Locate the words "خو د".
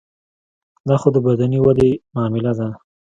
1.01-1.17